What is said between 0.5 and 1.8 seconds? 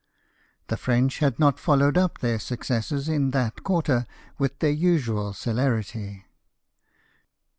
The French had not